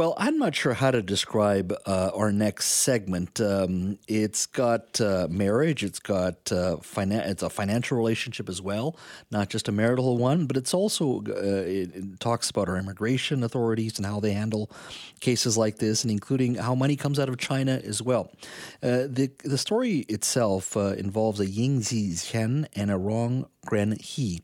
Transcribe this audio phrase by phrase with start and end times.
[0.00, 3.40] Well, I'm not sure how to describe uh, our next segment.
[3.40, 8.96] Um, it's got uh, marriage, it's got uh, finan- it's a financial relationship as well,
[9.32, 13.42] not just a marital one, but it's also uh, it, it, talks about our immigration
[13.42, 14.70] authorities and how they handle
[15.18, 18.30] cases like this, and including how money comes out of China as well.
[18.80, 24.42] Uh, the the story itself uh, involves a Yingzi Shen and a Rong Gren He,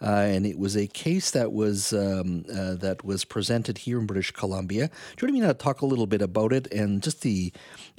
[0.00, 4.90] and it was a case that was um, that was presented here in British Columbia.
[5.20, 7.52] Want me to talk a little bit about it and just the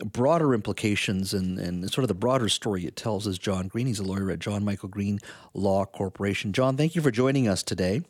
[0.03, 3.87] broader implications and, and sort of the broader story it tells is John Green?
[3.87, 5.19] He's a lawyer at John Michael Green
[5.53, 6.53] Law Corporation.
[6.53, 8.01] John, thank you for joining us today.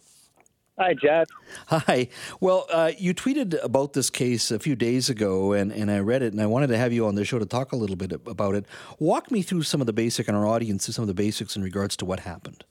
[0.80, 1.27] Hi, Jed.
[1.70, 2.08] Hi.
[2.40, 6.22] Well, uh, you tweeted about this case a few days ago, and, and I read
[6.22, 8.12] it, and I wanted to have you on the show to talk a little bit
[8.12, 8.66] about it.
[9.00, 11.55] Walk me through some of the basic, and our audience through some of the basics
[11.55, 12.63] in regards to what happened.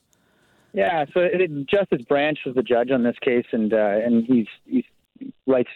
[0.72, 4.46] Yeah, so it, Justice Branch was the judge on this case, and uh, and he's
[4.66, 4.84] he
[5.48, 5.70] writes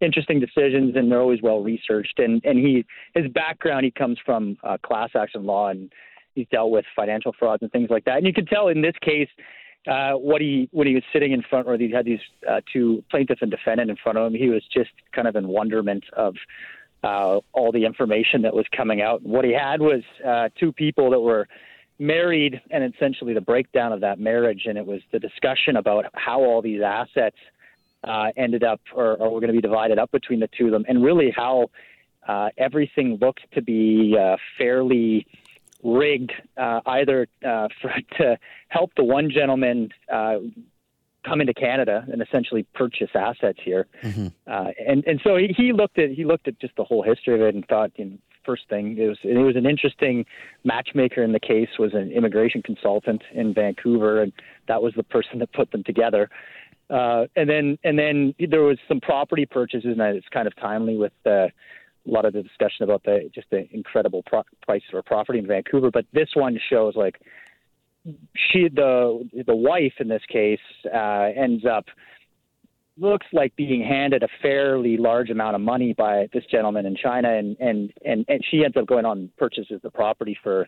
[0.00, 2.18] interesting decisions, and they're always well researched.
[2.18, 2.84] And and he
[3.14, 5.92] his background, he comes from uh, class action law, and
[6.34, 8.16] he's dealt with financial frauds and things like that.
[8.16, 9.28] And you can tell in this case.
[9.88, 13.02] Uh, what he when he was sitting in front, or he had these uh, two
[13.10, 16.36] plaintiff and defendant in front of him, he was just kind of in wonderment of
[17.02, 19.22] uh, all the information that was coming out.
[19.22, 21.48] What he had was uh, two people that were
[21.98, 26.40] married, and essentially the breakdown of that marriage, and it was the discussion about how
[26.40, 27.36] all these assets
[28.04, 30.72] uh, ended up or, or were going to be divided up between the two of
[30.72, 31.70] them, and really how
[32.26, 35.26] uh, everything looked to be uh, fairly
[35.82, 40.36] rigged, uh, either uh, for, to help the one gentleman uh,
[41.24, 43.86] come into Canada and essentially purchase assets here.
[44.02, 44.28] Mm-hmm.
[44.46, 47.34] Uh, and and so he, he looked at he looked at just the whole history
[47.34, 50.24] of it and thought, you know, first thing it was it was an interesting
[50.64, 54.32] matchmaker in the case was an immigration consultant in Vancouver, and
[54.68, 56.30] that was the person that put them together.
[56.88, 60.96] Uh, and then and then there was some property purchases, and it's kind of timely
[60.96, 61.48] with uh,
[62.06, 65.46] a lot of the discussion about the just the incredible pro- price for property in
[65.46, 65.90] Vancouver.
[65.90, 67.20] But this one shows like
[68.34, 70.60] she the the wife in this case
[70.92, 71.86] uh, ends up
[73.00, 77.32] looks like being handed a fairly large amount of money by this gentleman in China,
[77.32, 80.66] and and and, and she ends up going on and purchases the property for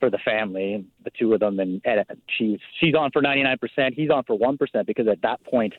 [0.00, 2.04] for the family, the two of them, and, and
[2.36, 3.56] she's she's on for 99%.
[3.94, 5.74] He's on for one percent because at that point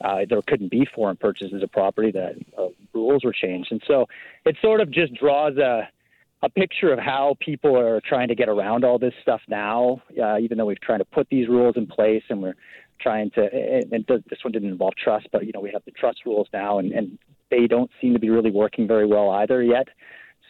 [0.00, 2.10] uh, there couldn't be foreign purchases of property.
[2.10, 4.06] that uh, rules were changed, and so
[4.44, 5.88] it sort of just draws a
[6.42, 10.00] a picture of how people are trying to get around all this stuff now.
[10.20, 12.54] Uh, even though we've tried to put these rules in place, and we're
[12.98, 13.42] trying to,
[13.92, 16.78] and this one didn't involve trust, but you know we have the trust rules now,
[16.78, 17.18] and, and
[17.50, 19.88] they don't seem to be really working very well either yet.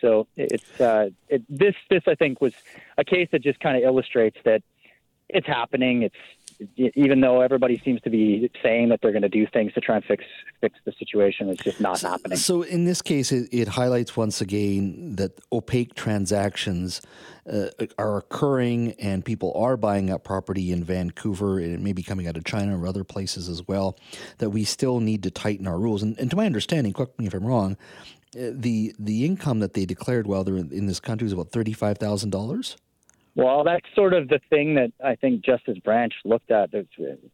[0.00, 2.54] So it's uh, it, this this I think was
[2.96, 4.62] a case that just kind of illustrates that
[5.28, 6.02] it's happening.
[6.02, 6.14] It's
[6.76, 9.96] even though everybody seems to be saying that they're going to do things to try
[9.96, 10.24] and fix
[10.60, 12.36] fix the situation, it's just not so, happening.
[12.36, 17.00] So in this case, it, it, highlights once again that opaque transactions
[17.50, 17.68] uh,
[17.98, 22.26] are occurring, and people are buying up property in Vancouver, and it may be coming
[22.26, 23.96] out of China or other places as well.
[24.38, 26.02] That we still need to tighten our rules.
[26.02, 27.76] And, and to my understanding, correct me if I'm wrong,
[28.36, 31.50] uh, the the income that they declared while they're in, in this country is about
[31.50, 32.76] thirty five thousand dollars.
[33.36, 36.86] Well, that's sort of the thing that I think Justice Branch looked at that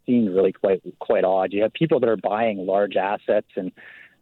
[0.04, 1.52] seemed really quite quite odd.
[1.52, 3.72] You have people that are buying large assets and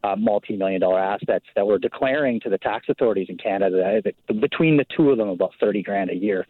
[0.05, 4.77] uh, multi-million dollar assets that were declaring to the tax authorities in Canada that between
[4.77, 6.47] the two of them about thirty grand a year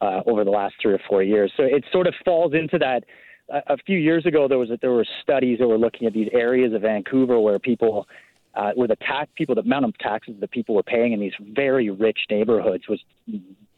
[0.00, 1.52] uh, over the last three or four years.
[1.56, 3.04] So it sort of falls into that.
[3.50, 6.12] A, a few years ago, there was a, there were studies that were looking at
[6.12, 8.08] these areas of Vancouver where people
[8.54, 11.32] uh, where the tax people, the amount of taxes that people were paying in these
[11.52, 13.00] very rich neighborhoods was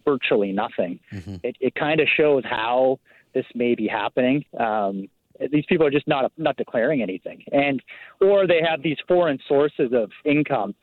[0.04, 1.00] virtually nothing.
[1.12, 1.36] Mm-hmm.
[1.42, 2.98] It, it kind of shows how
[3.34, 4.44] this may be happening.
[4.58, 5.08] Um,
[5.50, 7.82] these people are just not not declaring anything, and
[8.20, 10.74] or they have these foreign sources of income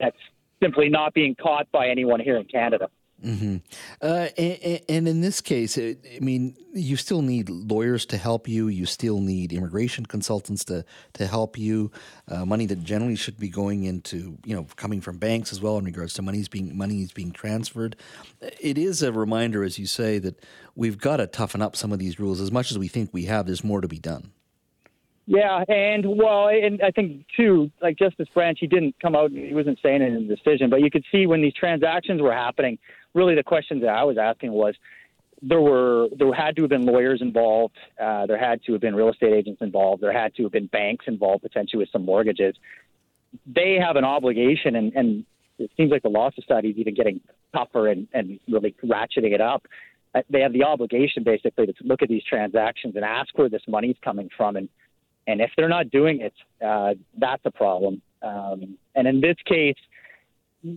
[0.00, 0.16] that's
[0.62, 2.88] simply not being caught by anyone here in Canada.
[3.24, 3.56] Mm-hmm.
[4.02, 8.68] Uh, and, and, in this case, I mean, you still need lawyers to help you.
[8.68, 10.84] You still need immigration consultants to
[11.14, 11.90] to help you.
[12.28, 15.78] Uh, money that generally should be going into, you know, coming from banks as well
[15.78, 17.96] in regards to money's being money is being transferred.
[18.60, 21.98] It is a reminder, as you say, that we've got to toughen up some of
[21.98, 22.42] these rules.
[22.42, 24.32] As much as we think we have, there's more to be done.
[25.28, 29.52] Yeah, and well, and I think too, like Justice Branch, he didn't come out, he
[29.52, 32.78] wasn't saying it in the decision, but you could see when these transactions were happening,
[33.16, 34.74] really the questions that I was asking was
[35.42, 38.94] there were there had to have been lawyers involved, uh, there had to have been
[38.94, 42.54] real estate agents involved, there had to have been banks involved potentially with some mortgages.
[43.46, 45.24] They have an obligation, and, and
[45.58, 47.20] it seems like the law society is even getting
[47.54, 49.66] tougher and, and really ratcheting it up.
[50.14, 53.62] Uh, they have the obligation basically to look at these transactions and ask where this
[53.68, 54.68] money is coming from, and
[55.26, 56.34] and if they're not doing it,
[56.64, 58.00] uh, that's a problem.
[58.22, 59.76] Um, and in this case,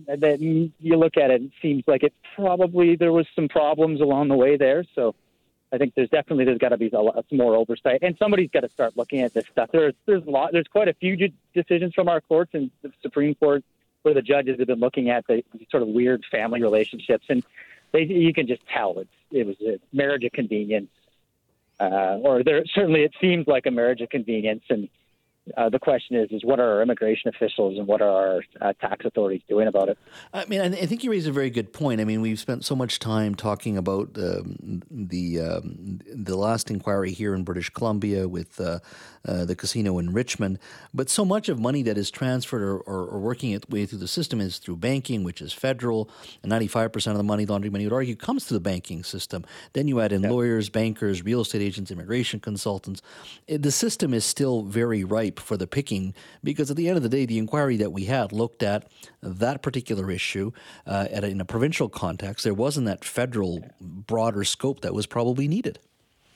[0.06, 4.28] that you look at it, it seems like it probably there was some problems along
[4.28, 4.84] the way there.
[4.94, 5.14] So
[5.72, 8.60] I think there's definitely there's got to be a lot more oversight, and somebody's got
[8.60, 9.70] to start looking at this stuff.
[9.72, 13.34] There's there's a lot there's quite a few decisions from our courts and the Supreme
[13.34, 13.64] Court
[14.02, 17.44] where the judges have been looking at the sort of weird family relationships, and
[17.92, 20.90] they you can just tell it's it was a marriage of convenience,
[21.78, 24.88] uh, or there certainly it seems like a marriage of convenience, and
[25.56, 28.72] uh, the question is, is what are our immigration officials and what are our uh,
[28.74, 29.98] tax authorities doing about it?
[30.32, 32.00] I mean, I think you raise a very good point.
[32.00, 37.12] I mean, we've spent so much time talking about um, the um, the last inquiry
[37.12, 38.80] here in British Columbia with uh,
[39.26, 40.58] uh, the casino in Richmond,
[40.92, 43.98] but so much of money that is transferred or, or, or, working its way through
[43.98, 46.10] the system is through banking, which is federal,
[46.42, 49.02] and ninety five percent of the money laundering money would argue comes through the banking
[49.02, 49.44] system.
[49.72, 50.30] Then you add in yep.
[50.30, 53.02] lawyers, bankers, real estate agents, immigration consultants.
[53.48, 57.08] The system is still very ripe for the picking because at the end of the
[57.08, 58.90] day, the inquiry that we had looked at
[59.22, 60.50] that particular issue
[60.86, 62.44] uh, at a, in a provincial context.
[62.44, 65.78] There wasn't that federal broader scope that was probably needed.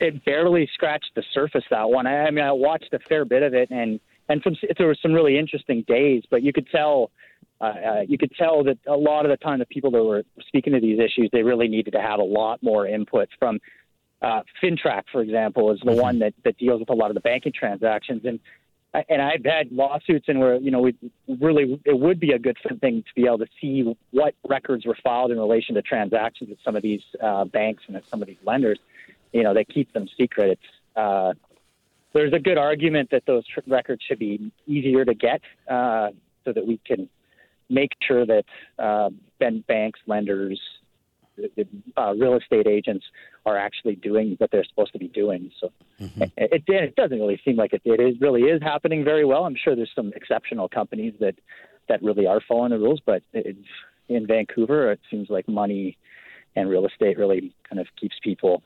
[0.00, 2.06] It barely scratched the surface that one.
[2.06, 4.96] I, I mean, I watched a fair bit of it, and and some, there were
[5.00, 7.10] some really interesting days, but you could tell.
[7.60, 10.24] Uh, uh, you could tell that a lot of the time the people that were
[10.48, 13.60] speaking to these issues, they really needed to have a lot more input from
[14.24, 16.00] uh, FINTRAC, for example, is the mm-hmm.
[16.00, 18.24] one that, that deals with a lot of the banking transactions.
[18.24, 18.40] And
[19.08, 20.94] and I've had lawsuits and where you know we
[21.40, 24.96] really it would be a good thing to be able to see what records were
[25.02, 28.38] filed in relation to transactions with some of these uh, banks and some of these
[28.44, 28.78] lenders.
[29.32, 30.52] You know, they keep them secret.
[30.52, 31.32] It's uh,
[32.12, 36.10] there's a good argument that those tr- records should be easier to get uh,
[36.44, 37.08] so that we can
[37.68, 38.44] make sure that
[38.78, 39.10] uh,
[39.66, 40.60] banks, lenders,
[41.96, 43.04] uh, real estate agents
[43.44, 45.50] are actually doing what they're supposed to be doing.
[45.60, 46.22] So mm-hmm.
[46.22, 49.44] it, it, it, doesn't really seem like it, it is really is happening very well.
[49.44, 51.34] I'm sure there's some exceptional companies that
[51.88, 53.56] that really are following the rules, but it,
[54.08, 55.98] in Vancouver, it seems like money
[56.56, 58.62] and real estate really kind of keeps people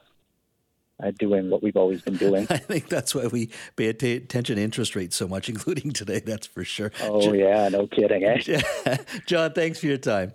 [1.03, 2.47] uh, doing what we've always been doing.
[2.51, 6.21] I think that's why we pay attention to interest rates so much, including today.
[6.21, 6.93] That's for sure.
[7.03, 8.25] Oh, yeah, no kidding.
[8.25, 8.97] Eh?
[9.27, 10.35] John, thanks for your time.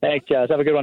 [0.00, 0.50] Thanks, Jas.
[0.50, 0.82] Have a good one.